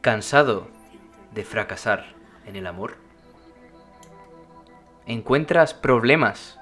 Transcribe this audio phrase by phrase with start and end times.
[0.00, 0.66] ¿Cansado
[1.34, 2.14] de fracasar
[2.46, 2.96] en el amor?
[5.04, 6.58] ¿Encuentras problemas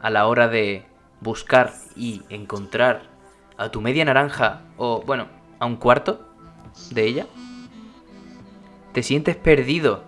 [0.00, 0.86] a la hora de
[1.20, 3.08] buscar y encontrar
[3.56, 5.26] a tu media naranja o, bueno,
[5.58, 6.28] a un cuarto
[6.92, 7.26] de ella?
[8.92, 10.04] ¿Te sientes perdido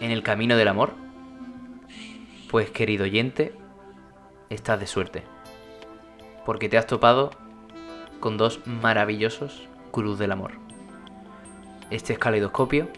[0.00, 0.92] en el camino del amor?
[2.48, 3.56] Pues querido oyente,
[4.50, 5.24] estás de suerte.
[6.44, 7.30] Porque te has topado
[8.20, 10.65] con dos maravillosos cruz del amor.
[11.90, 12.88] Este es Caleidoscopio,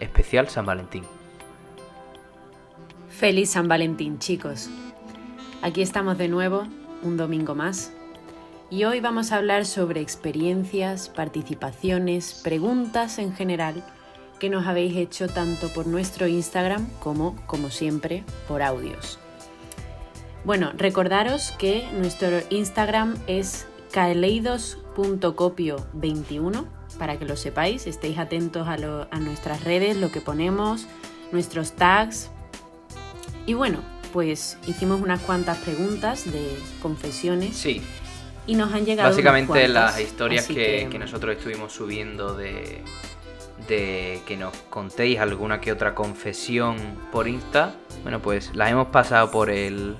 [0.00, 1.04] especial San Valentín.
[3.08, 4.68] Feliz San Valentín, chicos.
[5.62, 6.66] Aquí estamos de nuevo,
[7.02, 7.90] un domingo más.
[8.68, 13.82] Y hoy vamos a hablar sobre experiencias, participaciones, preguntas en general
[14.38, 19.18] que nos habéis hecho tanto por nuestro Instagram como, como siempre, por audios.
[20.44, 29.18] Bueno, recordaros que nuestro Instagram es caleidos.copio21 para que lo sepáis, estéis atentos a, a
[29.20, 30.86] nuestras redes, lo que ponemos,
[31.32, 32.30] nuestros tags.
[33.46, 33.80] Y bueno,
[34.14, 37.56] pues hicimos unas cuantas preguntas de confesiones.
[37.56, 37.82] Sí.
[38.46, 39.10] Y nos han llegado.
[39.10, 42.82] Básicamente las historias que, que, nosotros estuvimos subiendo de,
[43.66, 46.76] de que nos contéis alguna que otra confesión
[47.10, 47.74] por Insta.
[48.02, 49.96] Bueno, pues las hemos pasado por el.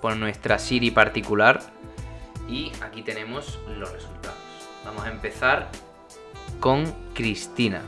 [0.00, 1.60] por nuestra Siri particular.
[2.48, 4.38] Y aquí tenemos los resultados.
[4.84, 5.70] Vamos a empezar
[6.60, 7.82] con Cristina.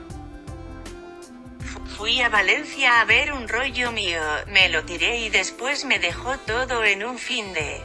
[1.97, 6.37] Fui a Valencia a ver un rollo mío, me lo tiré y después me dejó
[6.39, 7.81] todo en un fin de...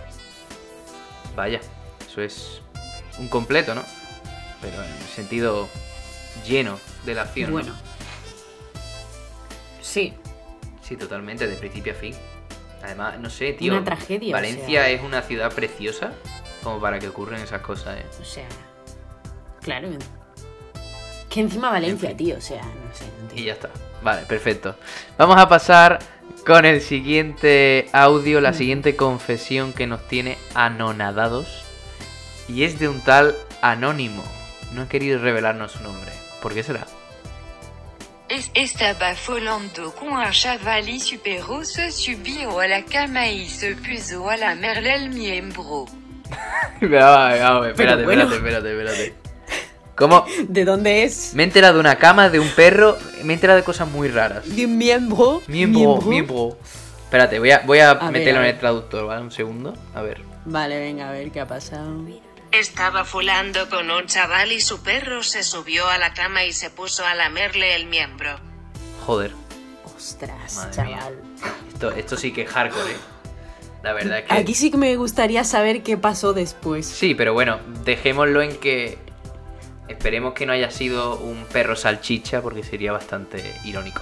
[1.35, 1.61] Vaya,
[2.05, 2.61] eso es
[3.19, 3.83] un completo, ¿no?
[4.61, 5.69] Pero en el sentido
[6.45, 7.51] lleno de la acción.
[7.51, 7.73] Bueno.
[9.81, 10.13] Sí.
[10.81, 12.13] Sí, totalmente, de principio a fin.
[12.83, 13.73] Además, no sé, tío.
[13.73, 14.33] Una tragedia.
[14.33, 16.13] Valencia es una ciudad preciosa
[16.63, 18.05] como para que ocurran esas cosas, ¿eh?
[18.19, 18.47] O sea,
[19.61, 19.89] claro.
[21.31, 23.39] Que encima Valencia, tío, o sea, no sé.
[23.39, 23.69] y ya está.
[24.01, 24.75] Vale, perfecto.
[25.17, 25.99] Vamos a pasar
[26.45, 31.63] con el siguiente audio, la siguiente confesión que nos tiene anonadados.
[32.49, 34.23] Y es de un tal anónimo.
[34.73, 36.11] No ha querido revelarnos su nombre.
[36.41, 36.85] ¿Por qué será?
[38.53, 44.37] Estaba volando con un chavali supero se subió a la cama y se puso a
[44.37, 45.85] la merle el miembro.
[46.81, 49.20] espérate, espérate, espérate, espérate.
[49.95, 50.25] ¿Cómo?
[50.47, 51.33] ¿De dónde es?
[51.33, 54.07] Me he enterado de una cama, de un perro, me he enterado de cosas muy
[54.07, 54.47] raras.
[54.55, 55.41] De un miembro.
[55.47, 56.57] Miembro, miembro.
[57.03, 59.21] Espérate, voy a, voy a, meterlo en el traductor, ¿vale?
[59.21, 59.73] Un segundo.
[59.93, 60.21] A ver.
[60.45, 61.93] Vale, venga, a ver qué ha pasado.
[62.51, 66.69] Estaba fulando con un chaval y su perro se subió a la cama y se
[66.69, 68.39] puso a lamerle el miembro.
[69.05, 69.31] Joder.
[69.95, 71.19] Ostras, chaval.
[71.73, 72.97] Esto, esto sí que es hardcore, ¿eh?
[73.83, 74.33] La verdad es que...
[74.33, 76.85] Aquí sí que me gustaría saber qué pasó después.
[76.85, 78.97] Sí, pero bueno, dejémoslo en que
[79.91, 84.01] Esperemos que no haya sido un perro salchicha porque sería bastante irónico.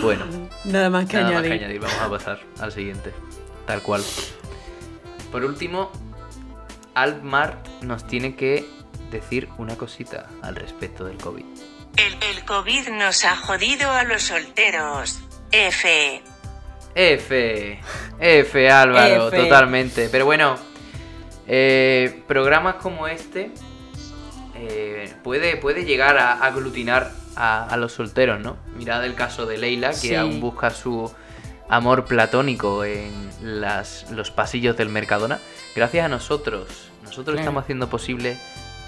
[0.00, 0.24] Bueno,
[0.64, 1.50] nada más que, nada añadir.
[1.50, 1.80] Más que añadir.
[1.80, 3.12] Vamos a pasar al siguiente.
[3.66, 4.02] Tal cual.
[5.30, 5.90] Por último,
[6.94, 8.64] Almart nos tiene que
[9.10, 11.44] decir una cosita al respecto del COVID.
[11.96, 15.20] El, el COVID nos ha jodido a los solteros.
[15.52, 16.22] F.
[16.94, 17.80] F.
[18.18, 19.36] F, Álvaro, F.
[19.36, 20.08] totalmente.
[20.10, 20.56] Pero bueno,
[21.52, 23.50] eh, programas como este
[24.54, 28.56] eh, puede, puede llegar a aglutinar a, a, los solteros, ¿no?
[28.76, 30.14] Mirad el caso de Leila, que Sí.
[30.14, 31.12] aún busca su
[31.68, 33.10] amor platónico en
[33.42, 35.40] las, los pasillos del Mercadona.
[35.74, 38.36] Gracias a nosotros, nosotros estamos haciendo posible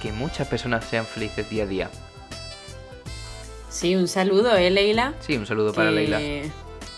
[0.00, 1.90] que muchas personas sean felices día a día.
[3.70, 5.14] Sí, un saludo, ¿eh, Leila?
[5.20, 6.20] Sí, un saludo para Leila.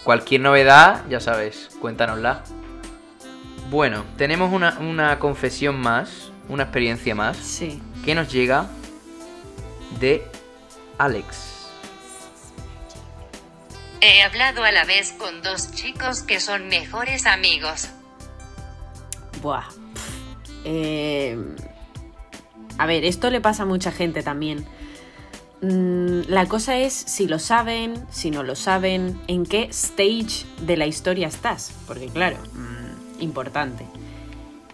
[0.03, 2.43] Cualquier novedad, ya sabes, cuéntanosla.
[3.71, 7.81] Bueno, tenemos una, una confesión más, una experiencia más, Sí.
[8.05, 8.67] que nos llega
[10.01, 10.27] de
[10.99, 11.53] Alex.
[14.01, 17.89] He hablado a la vez con dos chicos que son mejores amigos.
[19.41, 19.65] Buah.
[20.65, 21.39] Eh,
[22.79, 24.67] a ver, esto le pasa a mucha gente también.
[25.63, 30.77] Mm, La cosa es si lo saben, si no lo saben, en qué stage de
[30.77, 31.73] la historia estás.
[31.87, 32.84] Porque claro, mm,
[33.21, 33.87] importante.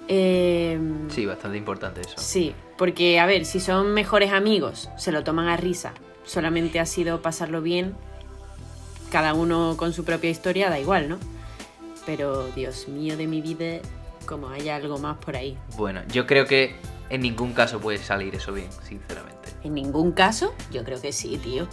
[0.09, 0.79] Eh,
[1.09, 2.15] Sí, bastante importante eso.
[2.17, 5.93] Sí, porque a ver, si son mejores amigos, se lo toman a risa,
[6.25, 7.95] solamente ha sido pasarlo bien,
[9.11, 11.19] cada uno con su propia historia, da igual, ¿no?
[12.07, 13.81] Pero Dios mío de mi vida,
[14.27, 15.57] como haya algo más por ahí.
[15.77, 16.75] Bueno, yo creo que
[17.09, 19.51] en ningún caso puede salir eso bien, sinceramente.
[19.63, 21.67] En ningún caso, yo creo que sí, tío.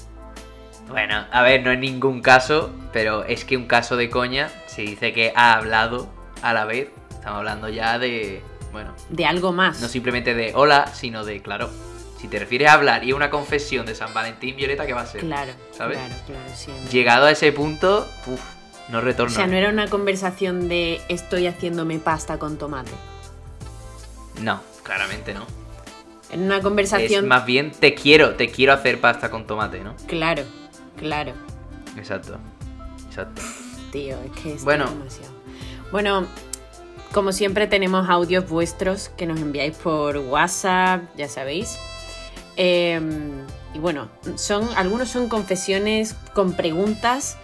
[0.89, 4.83] Bueno, a ver, no en ningún caso, pero es que un caso de coña se
[4.83, 6.07] dice que ha hablado
[6.41, 6.89] a la vez.
[7.11, 8.41] Estamos hablando ya de,
[8.71, 9.81] bueno, De algo más.
[9.81, 11.69] no simplemente de hola, sino de, claro,
[12.19, 15.05] Si te refieres a hablar y una confesión de San Valentín, Violeta, ¿qué va a
[15.05, 15.21] ser?
[15.21, 15.97] Claro, ¿Sabes?
[15.99, 16.89] claro, claro, siempre.
[16.91, 18.41] Llegado a ese punto, uf,
[18.89, 19.35] no O retorno.
[19.35, 22.91] sea, no era una conversación de estoy haciéndome pasta con tomate.
[24.41, 25.45] No, claramente no.
[26.31, 27.27] En una Es conversación.
[27.27, 29.95] más bien te quiero, te quiero hacer pasta con tomate, ¿no?
[30.07, 30.43] Claro,
[30.97, 31.33] claro.
[31.97, 32.37] Exacto.
[33.07, 33.41] Exacto.
[33.91, 34.89] Tío, es que es Bueno.
[34.89, 35.36] demasiado.
[35.91, 36.27] Bueno,
[37.13, 41.77] como siempre tenemos audios vuestros que nos enviáis por WhatsApp, ya sabéis.
[42.57, 42.99] Eh,
[43.73, 47.37] y bueno, son, algunos son confesiones con preguntas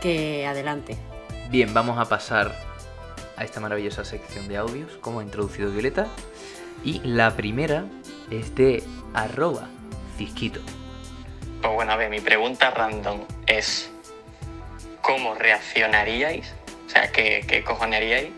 [0.00, 0.96] que adelante.
[1.50, 2.54] Bien, vamos a pasar
[3.36, 6.06] a esta maravillosa sección de audios, como ha introducido Violeta.
[6.84, 7.86] Y la primera
[8.30, 8.84] es de
[9.14, 9.68] arroba
[10.16, 10.60] cisquito.
[11.60, 13.90] Pues bueno, a ver, mi pregunta random es
[15.02, 16.54] ¿cómo reaccionaríais?
[16.88, 18.30] O sea, ¿qué, qué cojonearíais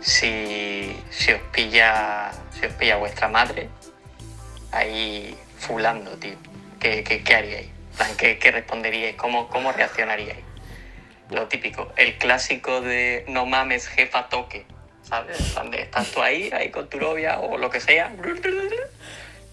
[0.00, 3.68] si, si os pilla si os pilla vuestra madre
[4.70, 6.36] ahí fulando, tío?
[6.78, 7.68] ¿Qué, qué, qué haríais?
[7.96, 9.16] Plan, ¿Qué, qué responderíais?
[9.16, 10.44] ¿Cómo, ¿Cómo reaccionaríais?
[11.30, 14.64] Lo típico, el clásico de no mames, jefa, toque.
[15.02, 15.40] ¿Sabes?
[15.40, 18.12] En plan de, estás tú ahí, ahí con tu novia o lo que sea.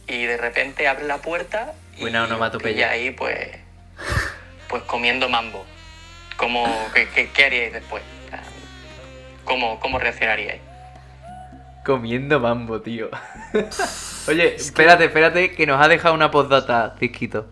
[0.07, 2.27] Y de repente abre la puerta y Buena
[2.89, 3.49] ahí pues
[4.67, 5.65] pues comiendo mambo.
[6.43, 8.03] ¿Cómo, qué, qué- qué haríais después?
[9.45, 10.59] ¿Cómo, cómo reaccionaríais?
[11.85, 13.09] Comiendo mambo, tío.
[14.27, 17.47] Oye, espérate, espérate, que nos ha dejado una postdata, cisquito.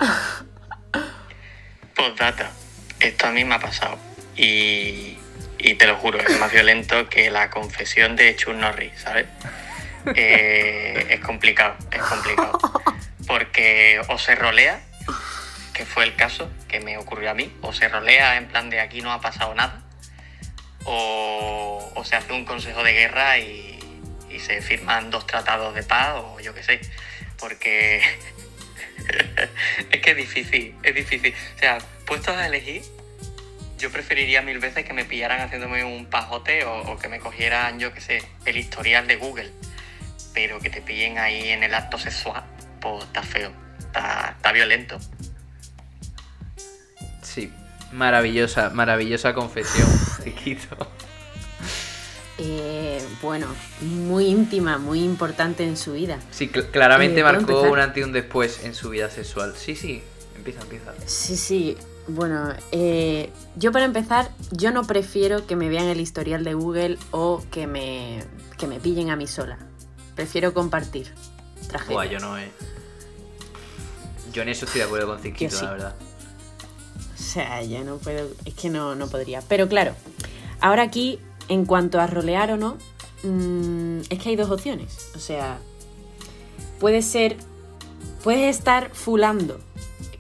[1.96, 2.52] Postdata.
[3.00, 3.98] Esto a mí me ha pasado.
[4.36, 5.18] Y,
[5.58, 9.28] y te lo juro, es más violento que la confesión de Chun Norris, ¿sabes?
[10.16, 12.58] Eh, es complicado, es complicado.
[13.28, 14.82] Porque o se rolea,
[15.74, 18.80] que fue el caso que me ocurrió a mí, o se rolea en plan de
[18.80, 19.84] aquí no ha pasado nada,
[20.86, 23.78] o, se hace un consejo de guerra y,
[24.40, 26.82] se firman dos tratados de paz, o yo qué sé.
[27.38, 28.02] Porque
[29.92, 31.36] es que es difícil, es difícil.
[31.56, 31.78] O sea,
[32.08, 32.82] puestos a elegir,
[33.78, 37.80] yo preferiría mil veces que me pillaran haciéndome un pajote o, o que me cogieran,
[37.80, 39.52] yo qué sé, el historial de Google.
[40.34, 42.44] Pero que te pillen ahí en el acto sexual,
[42.80, 43.52] pues está feo,
[43.90, 45.00] está violento.
[47.92, 49.88] Maravillosa, maravillosa confesión,
[50.24, 50.76] cisquito.
[52.38, 53.48] Eh, bueno,
[53.82, 56.18] muy íntima, muy importante en su vida.
[56.32, 57.72] Sí, cl- claramente Eh, ¿puedo marcó empezar?
[57.72, 59.54] un antes y un después en su vida sexual.
[59.56, 60.02] Sí, sí,
[60.36, 60.94] empieza, empieza.
[61.06, 61.78] Sí, sí.
[62.08, 66.98] Bueno, eh, yo para empezar, yo no prefiero que me vean el historial de Google
[67.12, 68.24] o que me,
[68.58, 69.60] que me pillen a mí sola.
[70.16, 71.14] Prefiero compartir.
[71.68, 71.94] Tragedia.
[71.94, 72.50] Buah, yo no he...
[74.34, 75.22] Yo en eso estoy de acuerdo con
[75.60, 75.64] sí.
[75.66, 75.96] la verdad.
[77.32, 79.42] O sea, yo no puedo, es que no, no podría.
[79.48, 79.94] Pero claro,
[80.60, 81.18] ahora aquí,
[81.48, 82.78] en cuanto a rolear o no,
[83.24, 85.12] mm, es que hay dos opciones.
[85.16, 85.58] O sea,
[86.82, 87.38] puede ser,
[88.22, 89.62] puedes estar fulando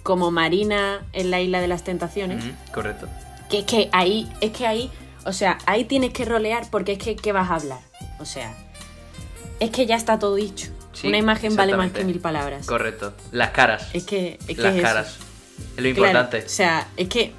[0.04, 3.10] como Marina en la isla de las tentaciones, correcto.
[3.50, 4.90] que es que ahí, es que ahí,
[5.25, 7.81] o sea, ahí tienes que rolear porque es que, ¿qué vas a hablar?
[8.22, 8.56] O sea,
[9.60, 10.69] es que ya está todo dicho.
[10.94, 12.68] Sí, Una imagen vale más que mil palabras.
[12.68, 13.14] Correcto.
[13.34, 13.90] Las caras.
[13.92, 15.31] Es que, es que Las es eso.
[15.78, 16.46] Es lo Claro, importante.
[16.46, 17.34] o sea, es que.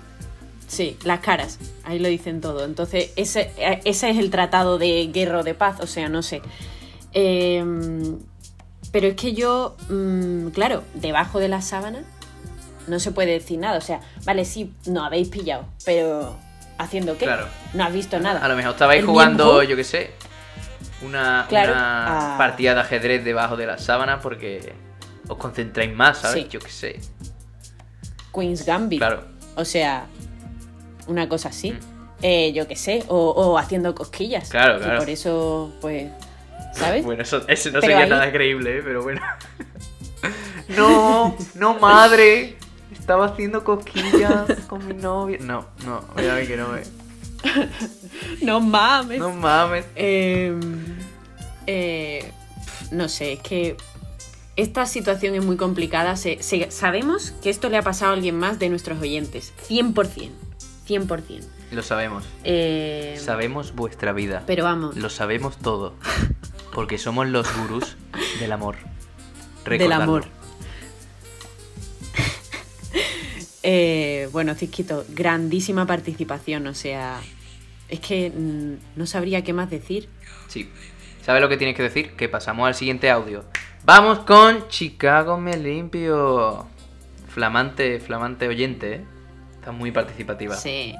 [0.69, 1.59] Sí, las caras.
[1.85, 2.65] Ahí lo dicen todo.
[2.65, 3.51] Entonces, ese,
[3.85, 5.81] ese es el tratado de guerra o de paz.
[5.81, 6.41] O sea, no sé.
[7.13, 8.19] Em,
[8.91, 12.03] pero es que yo, mm, claro, debajo de la sábana
[12.87, 13.79] no se puede decir nada.
[13.79, 16.37] O sea, vale, sí, no habéis pillado, pero
[16.79, 17.27] ¿haciendo qué?
[17.27, 17.47] Claro.
[17.75, 18.43] No has visto nada.
[18.45, 20.11] A lo mejor estabais jugando, yo qué sé,
[21.05, 24.73] una, Claro, una a- partida de ajedrez debajo de la sábana porque
[25.29, 26.45] os concentráis más, ¿sabes?
[26.45, 26.49] Sí.
[26.51, 27.01] Yo qué sé.
[28.35, 28.99] Queen's Gambit.
[29.01, 29.25] Claro.
[29.57, 30.07] O sea,
[31.07, 31.73] una cosa así.
[31.73, 31.79] Mm.
[32.25, 34.49] Eh, yo qué sé, o, o haciendo cosquillas.
[34.49, 34.99] Claro, Y claro.
[35.01, 36.11] por eso, pues,
[36.73, 37.05] ¿sabes?
[37.05, 38.83] Bueno, eso, eso no Pero sería ahí- nada creíble, ¿eh?
[38.85, 39.21] pero bueno.
[40.69, 42.57] no, no, madre.
[42.93, 45.39] Estaba haciendo cosquillas con mi novia.
[45.41, 46.83] No, no, obviamente que no me.
[48.43, 49.19] No mames.
[49.19, 49.85] No mames.
[49.97, 50.55] Eh,
[51.67, 52.31] eh,
[52.93, 53.77] no sé, es que
[54.57, 56.17] esta situación es muy complicada.
[56.17, 59.53] Se- se- sabemos que esto le ha pasado a alguien más de nuestros oyentes.
[59.69, 60.31] 100%.
[60.87, 61.45] 100%.
[61.71, 62.25] Lo sabemos.
[62.45, 64.43] Eh, Sabemos vuestra vida.
[64.47, 65.95] pero vamos, Lo sabemos todo.
[66.75, 67.97] Porque somos los gurús
[68.41, 68.77] del amor.
[68.77, 70.03] del Recordadlo.
[70.05, 70.25] amor.
[73.65, 76.67] Eh, bueno, Cisquito, grandísima participación.
[76.67, 77.21] O sea,
[77.89, 80.09] es que mm, no sabría qué más decir.
[80.49, 80.69] Sí.
[81.25, 82.17] ¿Sabes lo que tienes que decir?
[82.17, 83.45] Que pasamos al siguiente audio.
[83.85, 86.69] Vamos con Chicago Me Limpio.
[87.29, 89.05] Flamante, flamante oyente, ¿eh?
[89.55, 90.57] Está muy participativa.
[90.57, 90.95] Sí.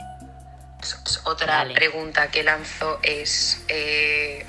[1.25, 1.75] Otra Vale.
[1.75, 4.45] pregunta que lanzo es eh,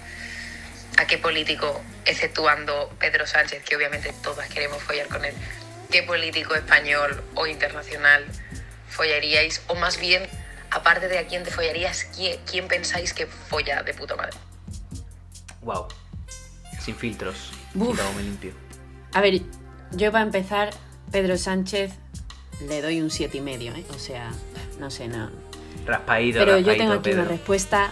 [0.97, 5.35] ¿a qué político exceptuando Pedro Sánchez, que obviamente todas queremos follar con él,
[5.91, 8.25] ¿qué político español o internacional
[8.89, 9.61] follaríais?
[9.67, 10.27] O más bien,
[10.71, 14.35] aparte de a quién te follarías, ¿quién, quién pensáis que folla de puta madre?
[15.61, 15.87] Wow.
[16.79, 17.51] Sin filtros.
[17.75, 17.87] Uf.
[17.87, 18.51] Sin cabo me limpio.
[19.13, 19.41] A ver,
[19.91, 20.71] yo para empezar,
[21.11, 21.93] Pedro Sánchez
[22.67, 23.85] le doy un siete y medio, ¿eh?
[23.95, 24.31] O sea,
[24.79, 25.29] no sé, no.
[25.85, 27.21] Raspaído, Pero yo tengo aquí Pedro.
[27.21, 27.91] una respuesta.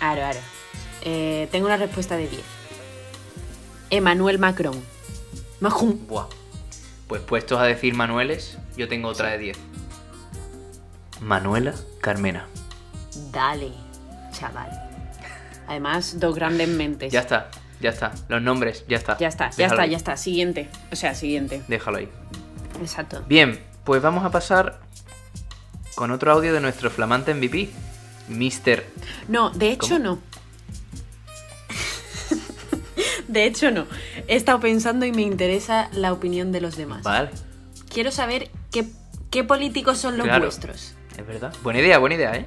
[0.00, 0.40] Aro, aro.
[1.02, 2.42] Eh, tengo una respuesta de 10.
[3.90, 4.82] Emmanuel Macron.
[5.60, 6.06] Macron.
[6.06, 6.26] Buah.
[7.06, 9.58] Pues puestos a decir Manueles, yo tengo otra de 10.
[11.20, 12.46] Manuela Carmena.
[13.30, 13.72] Dale,
[14.32, 14.70] chaval.
[15.68, 17.12] Además, dos grandes mentes.
[17.12, 17.50] Ya está,
[17.84, 18.12] ya está.
[18.28, 19.16] Los nombres, ya está.
[19.18, 19.90] Ya está, ya Déjalo está, ahí.
[19.90, 20.16] ya está.
[20.16, 20.68] Siguiente.
[20.90, 21.62] O sea, siguiente.
[21.68, 22.08] Déjalo ahí.
[22.80, 23.22] Exacto.
[23.28, 24.80] Bien, pues vamos a pasar
[25.94, 27.70] con otro audio de nuestro flamante MVP,
[28.28, 28.82] Mr.
[29.28, 29.98] No, de hecho ¿Cómo?
[30.00, 30.18] no.
[33.28, 33.86] de hecho no.
[34.28, 37.02] He estado pensando y me interesa la opinión de los demás.
[37.02, 37.30] Vale,
[37.92, 38.86] Quiero saber qué,
[39.30, 40.46] qué políticos son los Claro.
[40.46, 40.94] vuestros.
[41.16, 41.54] es verdad.
[41.62, 42.46] Buena idea, buena idea, ¿eh?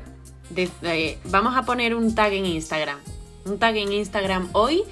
[0.50, 3.00] De- eh, vamos a poner un tag en Instagram.
[3.46, 4.84] Un tag en Instagram hoy.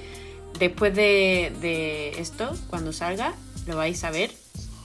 [0.59, 3.33] Después de, de esto, cuando salga,
[3.67, 4.31] lo vais a ver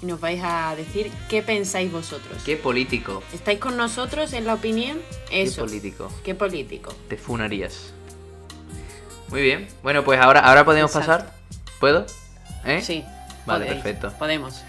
[0.02, 2.42] y nos vais a decir qué pensáis vosotros.
[2.44, 3.22] ¿Qué político?
[3.32, 4.98] ¿Estáis con nosotros en la opinión?
[5.28, 5.62] ¿Qué Eso.
[5.62, 6.94] político ¿Qué político?
[7.08, 7.92] te funarías?
[9.28, 9.68] Muy bien.
[9.82, 11.24] Bueno, pues ahora, ahora podemos Exacto.
[11.24, 11.34] pasar.
[11.78, 12.06] ¿Puedo?
[12.64, 12.80] ¿Eh?
[12.82, 13.04] Sí.
[13.46, 14.12] Vale, podéis, perfecto.
[14.18, 14.62] Podemos.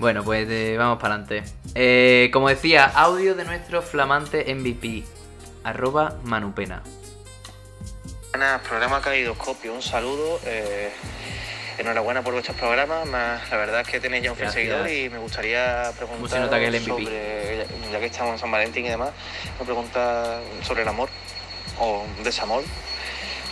[0.00, 1.44] Bueno, pues eh, vamos para adelante.
[1.74, 5.04] Eh, como decía, audio de nuestro flamante MVP.
[5.64, 6.82] Arroba Manupena.
[8.36, 10.38] Buenas, programa Caidoscopio, un saludo.
[10.44, 10.90] eh,
[11.78, 13.06] enhorabuena por vuestros programas.
[13.06, 16.20] más- la verdad es que tenéis ya un fiel seguidor y me gustaría preguntar
[17.08, 19.08] sobre, ya- que estamos en San Valentín y demás,
[19.58, 21.08] una pregunta sobre el amor
[21.80, 22.62] o desamor.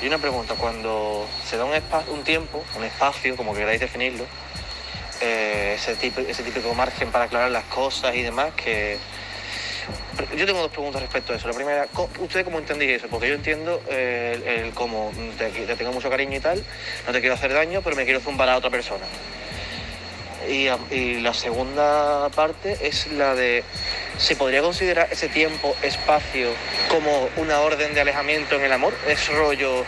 [0.02, 1.72] Y una pregunta, cuando se da un,
[2.10, 4.26] un tiempo, un espacio, como queráis definirlo,
[5.22, 8.98] eh, ese típico margen para aclarar las cosas y demás, que
[10.36, 11.48] yo tengo dos preguntas respecto a eso.
[11.48, 13.08] La primera, ¿cómo- ¿ustedes cómo entendéis eso?
[13.08, 16.62] Porque yo entiendo eh, el, cómo te, te tengo mucho cariño y tal,
[17.06, 19.04] no te quiero hacer daño, pero me quiero zumbar a otra persona.
[20.48, 23.64] Y, y la segunda parte es la de,
[24.18, 26.50] ¿se podría considerar ese tiempo, espacio,
[26.90, 28.92] como una orden de alejamiento en el amor?
[29.08, 29.84] Es rollo,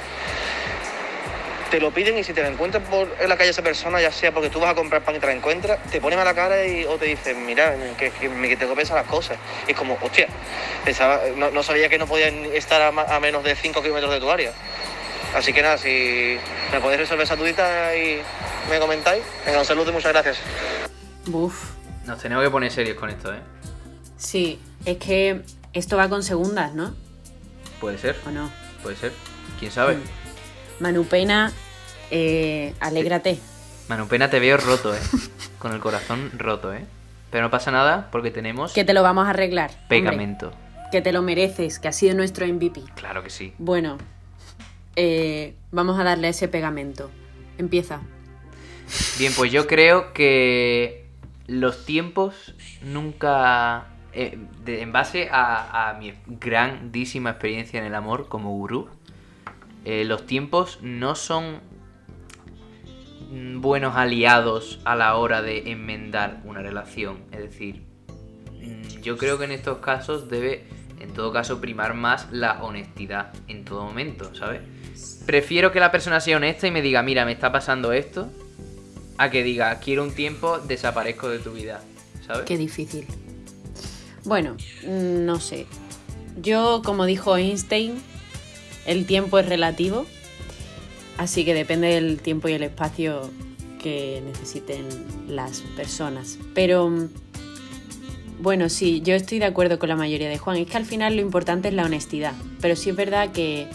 [1.71, 4.13] te lo piden y si te lo encuentras por en la calle esa persona, ya
[4.13, 6.35] sea porque tú vas a comprar pan y te la encuentras, te ponen a la
[6.35, 9.37] cara y, o te dicen, mira, que, que me tengo que pensar las cosas.
[9.67, 10.29] Y es como, hostia,
[10.85, 14.31] pensaba, no, no sabía que no podían estar a menos de 5 kilómetros de tu
[14.31, 14.53] área.
[15.35, 16.39] Así que nada, si
[16.73, 18.21] me podéis resolver esa dudita y
[18.71, 20.39] me comentáis, venga, un saludo y muchas gracias.
[21.27, 21.73] Buf.
[22.07, 23.41] Nos tenemos que poner serios con esto, ¿eh?
[24.17, 25.43] Sí, es que
[25.73, 26.95] esto va con segundas, ¿no?
[27.81, 28.51] Puede ser, ¿O no?
[28.83, 29.13] puede ser.
[29.59, 29.97] ¿Quién sabe?
[29.97, 30.03] Mm.
[30.81, 31.53] Manupena,
[32.11, 33.39] eh, alégrate.
[33.89, 34.99] Manupena te veo roto, ¿eh?
[35.59, 36.85] Con el corazón roto, ¿eh?
[37.31, 39.71] Pero no pasa nada porque tenemos Que te lo vamos a arreglar.
[39.71, 39.87] hombre.
[39.89, 40.53] pegamento.
[40.93, 42.81] que te lo mereces, que ha sido nuestro MVP.
[42.95, 43.53] Claro que sí.
[43.59, 43.99] Bueno,
[44.95, 47.11] eh, vamos a darle ese pegamento.
[47.59, 48.01] Empieza.
[49.19, 51.07] Bien, pues yo creo que
[51.49, 53.87] los tiempos nunca...
[54.13, 58.89] eh, de- en base a, a mi grandísima experiencia en el amor como gurú,
[59.87, 61.61] eh, los tiempos no son
[63.55, 67.19] buenos aliados a la hora de enmendar una relación.
[67.31, 67.85] Es decir,
[68.61, 70.65] mm, yo creo que en estos casos debe,
[70.99, 74.61] en todo caso, primar más la honestidad en todo momento, ¿sabes?
[75.25, 78.29] Prefiero que la persona sea honesta y me diga, mira, me está pasando esto,
[79.19, 81.81] a que diga, quiero un tiempo, desaparezco de tu vida,
[82.27, 82.43] ¿sabes?
[82.45, 83.07] Qué difícil.
[84.25, 85.67] Bueno, mm, no sé.
[86.43, 88.03] Yo, como dijo Einstein,
[88.87, 90.07] el tiempo es relativo.
[91.19, 93.31] Así que depende del tiempo y el espacio
[93.83, 94.85] que necesiten
[95.29, 96.39] las personas.
[96.55, 97.09] Pero
[98.39, 100.59] bueno, sí, yo estoy de acuerdo con la mayoría de Juan.
[100.59, 102.33] Es que al final lo importante es la honestidad.
[102.61, 103.67] Pero sí es verdad que,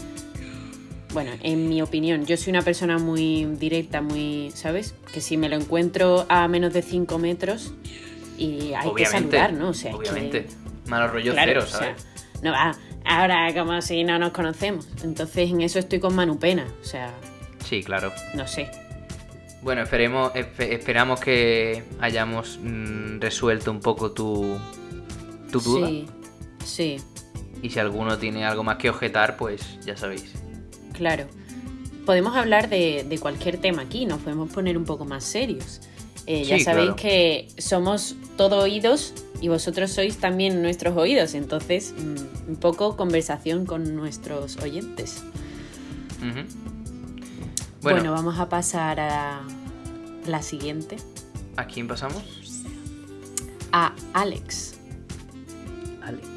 [1.12, 4.94] bueno, en mi opinión, yo soy una persona muy directa, muy, ¿sabes?
[5.12, 7.74] Que si me lo encuentro a menos de 5 metros
[8.38, 9.70] y hay que saludar, ¿no?
[9.70, 10.46] O sea, que- obviamente.
[10.86, 12.06] Malo rollo Claro, cero, o sea, ¿sabes?
[12.42, 14.86] no va ahora como si no nos conocemos.
[15.02, 16.66] Entonces en eso estoy con Manu Pena.
[16.80, 17.12] O sea,
[17.64, 18.12] Sí, claro.
[18.34, 18.70] no sé.
[19.62, 24.58] Bueno, esperemos, espe- esperamos que hayamos mm, resuelto un poco tu,
[25.52, 25.86] tu duda.
[25.86, 26.06] Sí,
[26.64, 26.96] sí,
[27.62, 30.32] Y si alguno tiene algo más que objetar, pues ya sabéis.
[30.92, 31.26] claro.
[32.04, 35.80] Podemos hablar de, de cualquier tema aquí, nos podemos poner un poco más serios.
[36.26, 36.96] Eh, ya sabéis claro.
[36.96, 41.34] que somos todo oídos y vosotros sois también nuestros oídos.
[41.34, 45.22] Entonces, mm, un poco conversación con nuestros oyentes.
[46.20, 46.44] Bueno,
[47.82, 49.42] Bueno, vamos a pasar a
[50.26, 50.96] la siguiente.
[51.56, 52.22] ¿a quién pasamos?
[53.72, 54.74] A Alex,
[56.02, 56.28] Alex.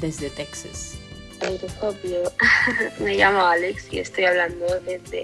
[0.00, 0.96] desde Texas.
[3.00, 5.22] Me llamo Alex y estoy hablando desde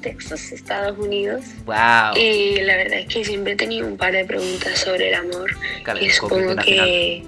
[0.00, 1.44] Texas, Estados Unidos.
[1.64, 2.16] ¡Wow!
[2.16, 5.56] Y la verdad es que siempre he tenido un par de preguntas sobre el amor.
[6.00, 7.22] Y supongo que,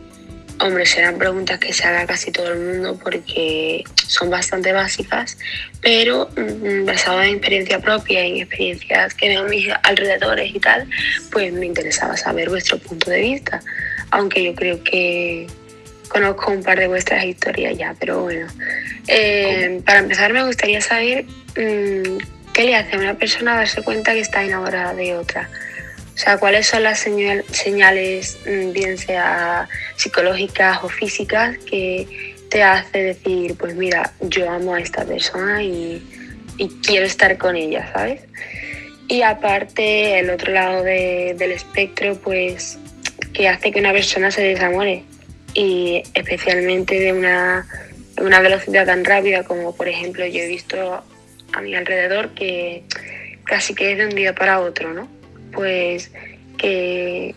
[0.60, 5.38] hombre, serán preguntas que se haga casi todo el mundo porque son bastante básicas,
[5.80, 10.88] pero mm, basado en experiencia propia, en experiencias que veo a mis alrededores y tal,
[11.30, 13.60] pues me interesaba saber vuestro punto de vista.
[14.10, 15.46] Aunque yo creo que
[16.10, 18.46] conozco un par de vuestras historias ya, pero bueno.
[19.06, 21.24] Eh, para empezar, me gustaría saber
[21.56, 22.18] mm,
[22.60, 25.48] qué le hace a una persona darse cuenta que está enamorada de otra.
[26.14, 32.06] O sea, cuáles son las señal- señales, mm, bien sea psicológicas o físicas, que
[32.50, 36.02] te hace decir, pues mira, yo amo a esta persona y,
[36.58, 38.20] y quiero estar con ella, ¿sabes?
[39.08, 42.76] Y aparte, el otro lado de- del espectro, pues,
[43.32, 45.04] que hace que una persona se desamore
[45.54, 47.66] y especialmente de una,
[48.16, 51.02] de una velocidad tan rápida como por ejemplo yo he visto
[51.52, 52.84] a mi alrededor que
[53.44, 55.08] casi que es de un día para otro, ¿no?
[55.52, 56.12] Pues
[56.58, 57.34] que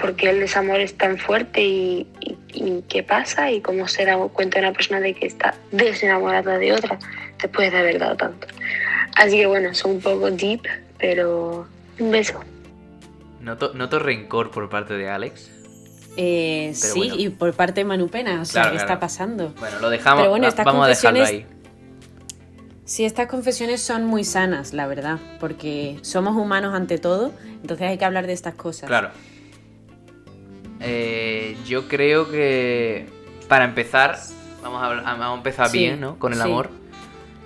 [0.00, 4.16] porque el desamor es tan fuerte y, y- y qué pasa y cómo se da
[4.28, 6.98] cuenta una persona de que está desenamorada de otra
[7.40, 8.46] después de haber dado tanto.
[9.16, 10.62] Así que bueno, son un poco deep,
[10.98, 11.68] pero
[12.00, 12.40] un beso.
[13.40, 15.50] Noto, noto rencor por parte de Alex.
[16.16, 17.14] Eh, sí, bueno.
[17.18, 18.92] y por parte de Manupena, o sea, Claro, ¿qué claro.
[18.94, 19.54] está pasando?
[19.58, 20.20] Bueno, lo dejamos.
[20.22, 21.46] Pero bueno, va- estas vamos a dejarlo ahí.
[22.84, 27.96] Sí, estas confesiones son muy sanas, la verdad, porque somos humanos ante todo, entonces hay
[27.98, 28.88] que hablar de estas cosas.
[28.88, 29.10] Claro.
[30.80, 33.06] Eh, yo creo que
[33.48, 34.18] para empezar,
[34.62, 36.18] vamos a, vamos a empezar Sí, bien, ¿no?
[36.18, 36.44] Con el sí.
[36.44, 36.68] amor.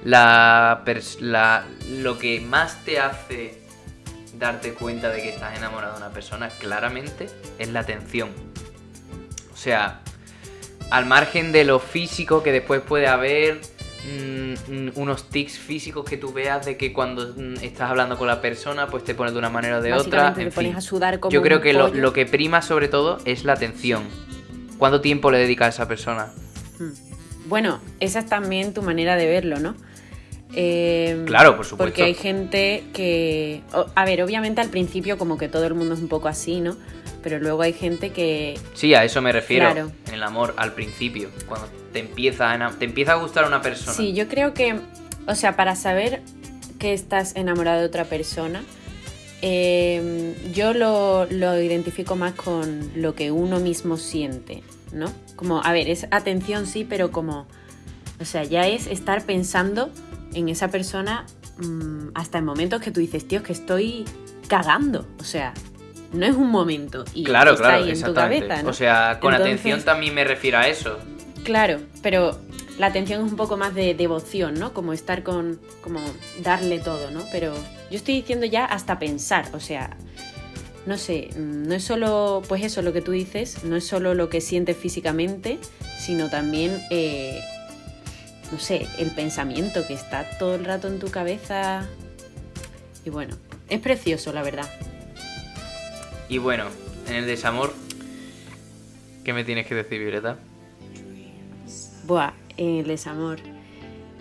[0.04, 0.82] La,
[1.20, 3.60] la- lo que más te hace
[4.38, 7.28] darte cuenta de que estás enamorado de una persona, claramente,
[7.58, 8.30] es la atención.
[9.52, 10.00] O sea,
[10.90, 13.60] al margen de lo físico que después puede haber,
[14.94, 18.86] unos tics físicos que tú veas de que cuando mm, estás hablando con la persona,
[18.86, 20.28] pues te pones de una manera o de otra.
[20.28, 20.76] En te pones fin.
[20.76, 24.04] a sudar como Yo creo que lo, lo que prima sobre todo es la atención.
[24.78, 26.32] ¿Cuánto tiempo le dedicas a esa persona?
[26.78, 26.92] Hmm.
[27.48, 29.74] Bueno, esa es también tu manera de verlo, ¿no?
[30.54, 31.84] Eh, Claro, por supuesto.
[31.84, 33.62] Porque hay gente que...
[33.94, 36.76] a ver, obviamente al principio como que todo el mundo es un poco así, ¿no?
[37.22, 38.58] Pero luego hay gente que...
[38.74, 39.72] Sí, a eso me refiero.
[39.72, 39.92] Claro.
[40.06, 41.30] En el amor, al principio.
[41.48, 43.92] Cuando te empieza a, te empieza a gustar una persona.
[43.92, 44.80] Sí, yo creo que...
[45.26, 46.22] O sea, para saber
[46.78, 48.62] que estás enamorado de otra persona,
[49.42, 55.12] eh, yo lo, lo identifico más con lo que uno mismo siente, ¿no?
[55.36, 57.46] Como, a ver, es atención sí, pero como...
[58.20, 59.90] O sea, ya es estar pensando
[60.34, 61.26] en esa persona
[61.58, 64.04] mm, hasta en momentos que tú dices, tío, es que estoy
[64.48, 65.06] cagando.
[65.20, 65.54] O sea,
[66.12, 67.04] no es un momento.
[67.14, 68.70] Y Claro, está claro, ahí en tu cabeza, ¿no?
[68.70, 70.98] O sea, con Entonces- atención también me refiero a eso.
[71.44, 72.38] Claro, pero
[72.78, 74.72] la atención es un poco más de devoción, ¿no?
[74.74, 75.58] Como estar con.
[75.82, 76.00] como
[76.42, 77.22] darle todo, ¿no?
[77.32, 77.54] Pero
[77.90, 79.96] yo estoy diciendo ya hasta pensar, o sea.
[80.86, 84.30] No sé, no es solo, pues eso, lo que tú dices, no es solo lo
[84.30, 85.58] que sientes físicamente,
[85.98, 87.42] sino también, eh,
[88.50, 91.86] no sé, el pensamiento que está todo el rato en tu cabeza.
[93.04, 93.36] Y bueno,
[93.68, 94.66] es precioso, la verdad.
[96.28, 96.64] Y bueno,
[97.08, 97.72] en el desamor,
[99.24, 100.36] ¿qué me tienes que decir, Violeta?
[102.06, 103.38] Buah, el desamor.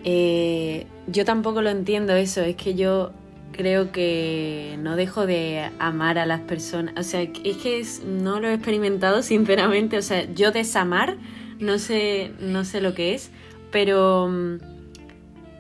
[0.04, 3.12] Eh, yo tampoco lo entiendo eso, es que yo
[3.52, 6.94] creo que no dejo de amar a las personas.
[6.98, 9.98] O sea, es que es- no lo he experimentado sinceramente.
[9.98, 11.18] O sea, yo desamar
[11.60, 13.32] no sé, no sé lo que es,
[13.72, 14.58] pero mm,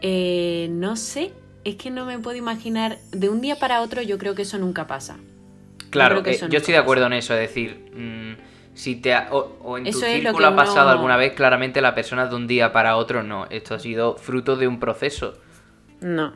[0.01, 1.33] eh, no sé.
[1.63, 4.01] Es que no me puedo imaginar de un día para otro.
[4.01, 5.17] Yo creo que eso nunca pasa.
[5.97, 9.13] Claro, que eh, yo nunca estoy de acuerdo en eso, es decir, mm, si te
[9.13, 11.95] ha- o, o en tu Eso lo círculo ha pasado uno- alguna vez, claramente la
[11.95, 13.45] persona de un día para otro no.
[13.49, 15.39] Esto ha sido fruto de un proceso,
[16.01, 16.33] No,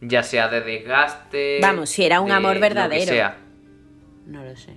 [0.00, 1.58] ya sea de desgaste.
[1.62, 3.06] Vamos, si era un amor lo que verdadero.
[3.06, 3.36] sea.
[4.26, 4.74] no lo sé.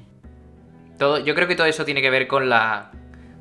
[0.97, 2.91] Todo, yo creo que todo eso tiene que ver con la,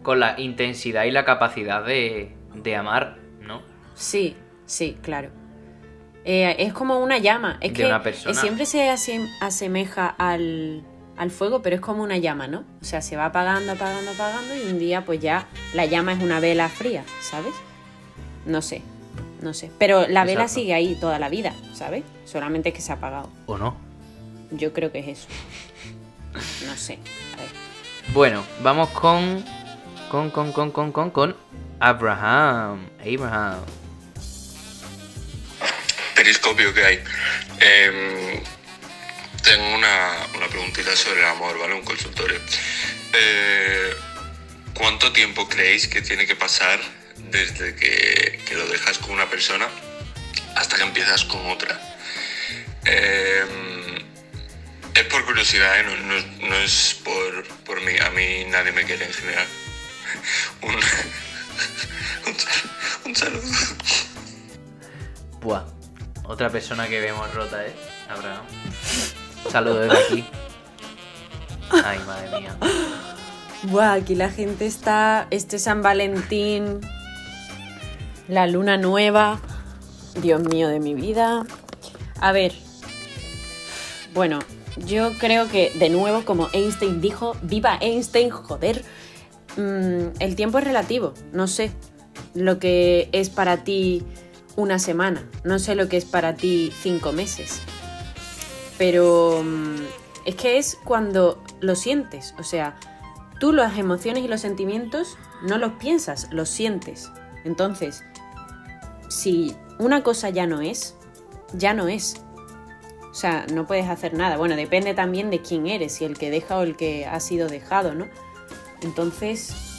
[0.02, 3.62] con la intensidad y la capacidad de, de amar, ¿no?
[3.94, 4.34] Sí,
[4.66, 5.30] sí, claro.
[6.24, 7.56] Eh, es como una llama.
[7.60, 8.32] Es De que una persona.
[8.32, 10.82] eh, siempre se asem- asemeja al,
[11.16, 12.64] al fuego, pero es como una llama, ¿no?
[12.80, 16.22] O sea, se va apagando, apagando, apagando y un día pues ya la llama es
[16.22, 17.54] una vela fría, ¿sabes?
[18.46, 18.82] No sé,
[19.40, 19.70] no sé.
[19.78, 22.04] Pero la vela sigue ahí toda la vida, ¿sabes?
[22.26, 23.28] Solamente que se ha apagado.
[23.46, 23.74] ¿O no?
[24.50, 25.28] Yo creo que es eso.
[26.66, 26.98] No sé.
[27.34, 27.48] A ver.
[28.14, 29.42] Bueno, vamos con.
[30.10, 31.36] Con, con, con, con, con, con.
[31.80, 32.88] Abraham.
[33.00, 33.60] Abraham.
[36.24, 37.02] Periscopio que hay.
[37.60, 38.42] Em,
[39.42, 41.72] tengo una, una preguntita sobre el amor, ¿vale?
[41.74, 42.38] Un consultorio.
[43.14, 43.94] Eh,
[44.74, 46.78] ¿Cuánto tiempo creéis que tiene que pasar
[47.30, 49.66] desde que, que lo dejas con una persona
[50.56, 51.80] hasta que empiezas con otra?
[52.84, 53.96] Em,
[54.94, 55.84] es por curiosidad, ¿eh?
[55.84, 57.96] no, no- no es por, por mí.
[57.98, 59.46] A mí nadie me quiere en general.
[60.62, 62.70] Un, un, sal-
[63.06, 63.42] un saludo.
[65.40, 65.79] Buah.
[66.30, 67.72] Otra persona que vemos rota, ¿eh?
[68.08, 68.44] Abraham.
[69.50, 70.24] Saludos desde aquí.
[71.84, 72.56] Ay, madre mía.
[73.64, 75.26] Buah, aquí la gente está.
[75.32, 76.82] Este San Valentín.
[78.28, 79.40] La luna nueva.
[80.22, 81.44] Dios mío de mi vida.
[82.20, 82.52] A ver.
[84.14, 84.38] Bueno,
[84.76, 88.84] yo creo que, de nuevo, como Einstein dijo, viva Einstein, joder.
[89.56, 91.12] mm, el tiempo es relativo.
[91.32, 91.72] No sé
[92.34, 94.04] lo que es para ti
[94.60, 95.28] una semana.
[95.44, 97.60] No sé lo que es para ti cinco meses.
[98.78, 99.76] Pero mm,
[100.24, 102.34] es que es cuando lo sientes.
[102.38, 102.76] O sea,
[103.38, 107.10] tú las emociones y los sentimientos no los piensas, los sientes.
[107.44, 108.04] Entonces,
[109.08, 110.94] si una cosa ya no es,
[111.52, 112.22] ya no es.
[113.10, 114.36] O sea, no puedes hacer nada.
[114.36, 117.48] Bueno, depende también de quién eres, si el que deja o el que ha sido
[117.48, 118.06] dejado, ¿no?
[118.82, 119.69] Entonces,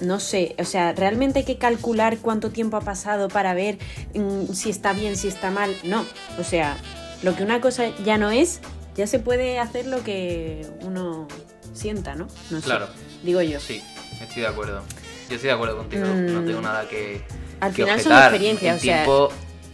[0.00, 3.78] no sé, o sea, realmente hay que calcular cuánto tiempo ha pasado para ver
[4.14, 5.74] mm, si está bien, si está mal.
[5.84, 6.04] No,
[6.38, 6.76] o sea,
[7.22, 8.60] lo que una cosa ya no es,
[8.96, 11.26] ya se puede hacer lo que uno
[11.72, 12.26] sienta, ¿no?
[12.50, 12.88] No sé, Claro.
[13.22, 13.60] digo yo.
[13.60, 13.82] Sí,
[14.20, 14.82] estoy de acuerdo.
[15.28, 16.04] Yo estoy de acuerdo contigo.
[16.06, 16.46] No Mm.
[16.46, 17.22] tengo nada que.
[17.60, 19.32] Al que final son experiencias, El o sea- tiempo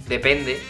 [0.09, 0.61] depende.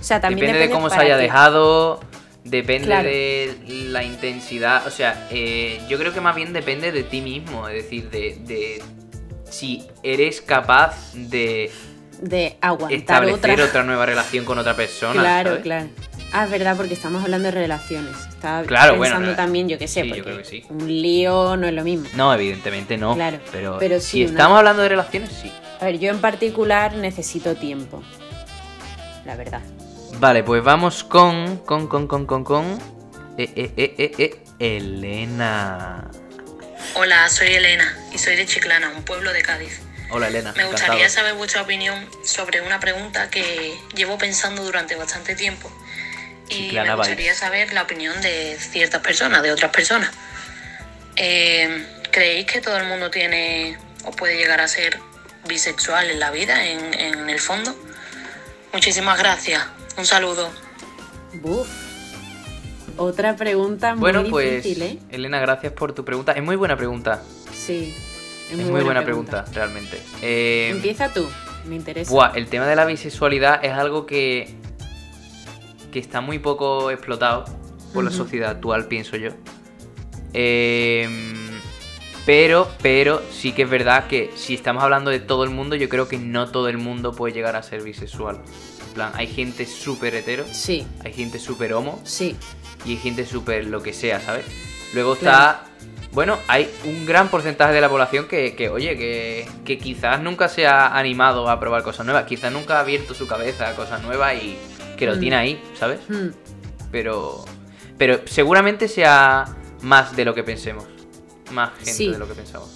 [0.00, 1.22] O sea, también Depende, de cómo se haya ti.
[1.22, 2.00] dejado.
[2.44, 3.08] Depende Claro.
[3.08, 3.54] de
[3.88, 4.86] la intensidad.
[4.86, 7.68] O sea, eh, yo creo que más bien depende de ti mismo.
[7.68, 8.82] Es decir, de, de
[9.50, 11.70] si eres capaz de
[12.20, 13.64] de aguantar establecer otra.
[13.64, 13.82] otra...
[13.82, 15.20] nueva relación con otra persona.
[15.20, 15.62] claro, ¿sabes?
[15.62, 15.88] claro.
[16.32, 18.16] Ah, es verdad, porque estamos hablando de relaciones.
[18.28, 19.36] Estaba Claro, bueno, pensando claro.
[19.36, 20.64] también, yo qué sé, Sí, yo porque creo que sí.
[20.68, 22.08] un lío no es lo mismo.
[22.16, 23.14] No, evidentemente no.
[23.14, 25.50] Claro, Pero, pero si una- estamos hablando de relaciones, sí.
[25.80, 28.02] A ver, yo en particular necesito tiempo.
[29.24, 29.60] La verdad.
[30.18, 31.58] Vale, pues vamos con.
[31.58, 32.78] Con, con, con, con, con.
[33.36, 36.10] Eh, eh, eh, Elena.
[36.94, 39.80] Hola, soy Elena y soy de Chiclana, un pueblo de Cádiz.
[40.10, 40.52] Hola, Elena.
[40.56, 41.10] Me gustaría encantado.
[41.10, 45.70] saber vuestra opinión sobre una pregunta que llevo pensando durante bastante tiempo.
[46.48, 50.10] Y Chiclana me gustaría saber la opinión de ciertas personas, de otras personas.
[51.16, 55.00] Eh, ¿Creéis que todo el mundo tiene o puede llegar a ser
[55.48, 57.74] bisexual en la vida, en, en el fondo?
[58.72, 59.64] Muchísimas gracias.
[59.96, 60.48] Un saludo.
[61.42, 61.68] Buf.
[62.96, 64.62] Otra pregunta muy Bueno, pues.
[64.62, 64.98] difícil, ¿eh?
[65.10, 66.32] Elena, gracias por tu pregunta.
[66.32, 67.22] Es muy buena pregunta.
[67.52, 67.94] Sí.
[68.50, 69.44] Es, muy, buena, pregunta.
[69.52, 70.00] realmente.
[70.22, 71.26] Eh, Empieza tú,
[71.66, 72.10] me interesa.
[72.12, 74.54] Buah, el tema de la bisexualidad es algo que.
[75.90, 77.44] que está muy poco explotado
[77.92, 79.30] por la sociedad actual, pienso yo.
[80.34, 81.43] Em,
[82.26, 85.88] pero, pero sí que es verdad que si estamos hablando de todo el mundo, yo
[85.88, 88.40] creo que no todo el mundo puede llegar a ser bisexual.
[88.88, 92.36] En plan, hay gente súper hetero, Sí, hay gente súper homo sí.
[92.84, 94.44] y hay gente súper lo que sea, ¿sabes?
[94.94, 95.64] Luego está.
[96.12, 100.48] Bueno, hay un gran porcentaje de la población que, que, oye, que, que quizás nunca
[100.48, 104.00] se ha animado a probar cosas nuevas, quizás nunca ha abierto su cabeza a cosas
[104.02, 104.56] nuevas y
[104.96, 105.20] que lo Mm.
[105.20, 105.98] tiene ahí, ¿sabes?
[106.08, 106.28] Hmm.
[106.92, 107.44] Pero.
[107.98, 109.44] Pero seguramente sea
[109.82, 110.84] más de lo que pensemos.
[111.50, 112.10] Más gente Sí.
[112.10, 112.70] de lo que pensamos.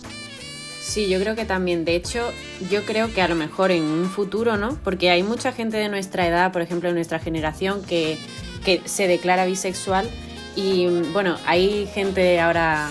[0.81, 1.85] Sí, yo creo que también.
[1.85, 2.33] De hecho,
[2.71, 4.79] yo creo que a lo mejor en un futuro, ¿no?
[4.85, 8.19] Porque hay mucha gente de nuestra edad, por ejemplo, de nuestra generación, que,
[8.65, 10.09] que se declara bisexual.
[10.57, 12.91] Y bueno, hay gente ahora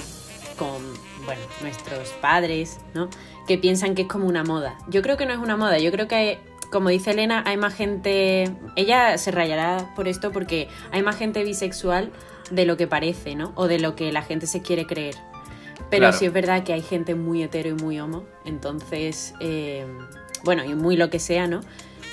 [0.57, 0.81] con,
[1.25, 3.09] bueno, nuestros padres, ¿no?
[3.47, 4.77] Que piensan que es como una moda.
[4.89, 5.79] Yo creo que no es una moda.
[5.79, 6.39] Yo creo que, hay-
[6.71, 8.51] como dice Elena, hay más gente.
[8.75, 12.11] Ella se rayará por esto porque hay más gente bisexual
[12.51, 13.53] de lo que parece, ¿no?
[13.55, 15.15] O de lo que la gente se quiere creer.
[15.89, 16.17] Pero Claro.
[16.17, 19.85] sí es verdad que hay gente muy hetero y muy homo, entonces, eh,
[20.43, 21.61] bueno, y muy lo que sea, ¿no?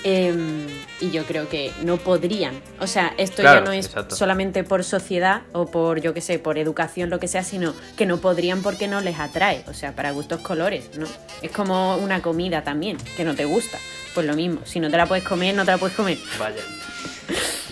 [0.07, 0.67] Eh,
[1.01, 2.61] y yo creo que no podrían.
[2.79, 4.15] O sea, esto Claro, ya no es exacto.
[4.15, 8.05] solamente por sociedad o por, yo qué sé, por educación, lo que sea, sino que
[8.05, 9.65] no podrían porque no les atrae.
[9.67, 11.07] O sea, para gustos colores, ¿no?
[11.41, 13.79] Es como una comida también, que no te gusta.
[14.15, 16.19] Pues lo mismo, si no te la puedes comer, no te la puedes comer.
[16.39, 16.61] Vaya.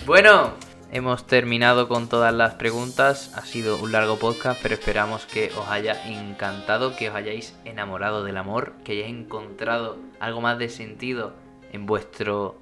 [0.07, 0.55] Bueno,
[0.93, 3.35] hemos terminado con todas las preguntas.
[3.35, 8.23] Ha sido un largo podcast, pero esperamos que os haya encantado, que os hayáis enamorado
[8.23, 11.33] del amor, que hayáis encontrado algo más de sentido
[11.71, 12.59] en vuestro.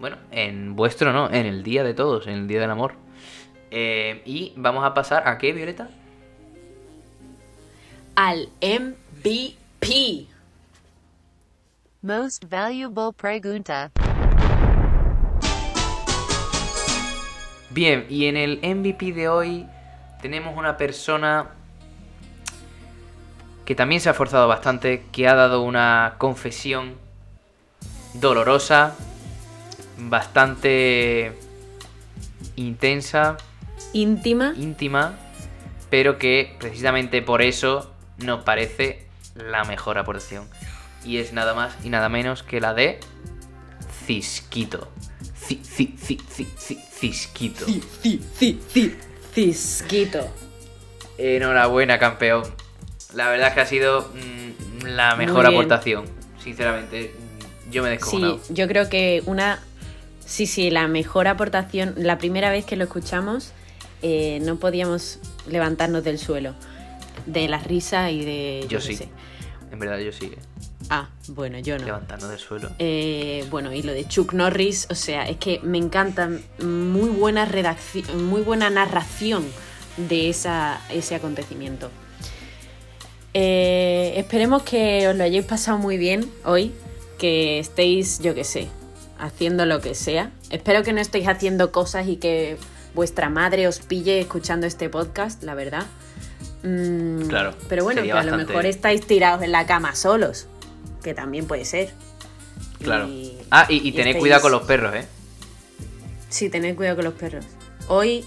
[0.00, 2.94] Bueno, en vuestro no, en el día de todos, en el día del amor.
[3.70, 5.90] Eh, y vamos a pasar a qué, Violeta?
[8.16, 10.26] Al MVP.
[12.00, 13.92] Most valuable pregunta.
[17.72, 19.66] Bien, y en el MVP de hoy
[20.20, 21.46] tenemos una persona
[23.64, 26.96] que también se ha esforzado bastante, que ha dado una confesión
[28.12, 28.94] dolorosa,
[29.96, 31.32] bastante
[32.56, 33.38] intensa,
[33.94, 34.52] Íntima.
[34.54, 35.14] íntima,
[35.88, 40.46] pero que precisamente por eso nos parece la mejor aportación.
[41.06, 43.00] Y es nada más y nada menos que la de
[44.06, 44.88] Cisquito.
[45.46, 47.66] Ci- ci- ci- ci- ci- Cisquito.
[49.34, 50.30] Cisquito.
[51.18, 52.42] Enhorabuena, campeón.
[53.14, 56.04] La verdad es que ha sido mm, la mejor aportación.
[56.42, 57.14] Sinceramente,
[57.66, 59.60] mm, yo me he Sí, yo creo que una.
[60.24, 61.94] Sí, sí, la mejor aportación.
[61.96, 63.52] La primera vez que lo escuchamos,
[64.02, 66.54] eh, no podíamos levantarnos del suelo.
[67.26, 68.66] De la risa y de.
[68.68, 68.96] Yo sí.
[68.96, 69.08] sé.
[69.70, 70.26] En verdad, yo sí.
[70.26, 70.51] eh.
[70.94, 71.86] Ah, bueno, yo no.
[71.86, 72.68] Levantando del suelo.
[72.78, 76.28] Eh, bueno, y lo de Chuck Norris, o sea, es que me encanta.
[76.62, 79.42] Muy buena redacción, muy buena narración
[79.96, 81.90] de esa, ese acontecimiento.
[83.32, 86.72] Eh, esperemos que os lo hayáis pasado muy bien hoy,
[87.16, 88.68] que estéis, yo qué sé,
[89.18, 90.30] haciendo lo que sea.
[90.50, 92.58] Espero que no estéis haciendo cosas y que
[92.94, 95.86] vuestra madre os pille escuchando este podcast, la verdad.
[96.62, 100.46] Mm, Claro, Pero bueno, que a lo mejor estáis tirados en la cama solos,
[101.02, 101.90] que también puede ser.
[102.82, 103.06] Claro.
[103.08, 105.06] Y- Ah, y, y tened estéis- cuidado con los perros, ¿eh?
[106.28, 107.44] Sí, tened cuidado con los perros.
[107.88, 108.24] Hoy,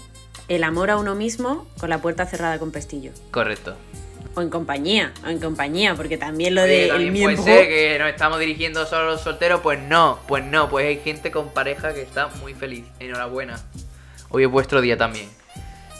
[0.48, 3.10] el amor a uno mismo con la puerta cerrada con pestillo.
[3.32, 3.76] Correcto.
[4.34, 7.42] O en compañía, o en compañía, porque también lo de el también miembro.
[7.42, 10.86] puede ser que nos estamos dirigiendo solo a los solteros, pues no, pues no, pues
[10.86, 12.84] hay gente con pareja que está muy feliz.
[13.00, 13.58] Enhorabuena.
[14.28, 15.28] Hoy es vuestro día también.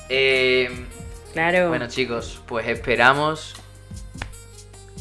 [0.08, 0.70] Eh,
[1.32, 1.68] Claro.
[1.68, 3.54] Bueno chicos, pues esperamos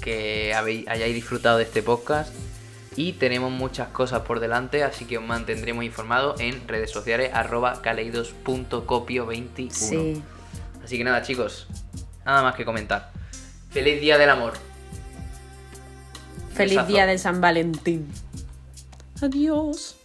[0.01, 2.34] que habéis- hayáis disfrutado de este podcast
[2.95, 7.81] y tenemos muchas cosas por delante, así que os mantendremos informados en redes sociales arroba
[7.81, 9.71] caleidos.copio21.
[9.71, 10.21] Sí.
[10.84, 11.67] Así que nada chicos,
[12.25, 13.12] nada más que comentar.
[13.71, 14.53] Feliz Día del Amor.
[16.53, 16.88] Feliz Besazo.
[16.88, 18.08] día de San Valentín.
[19.21, 19.97] Adiós.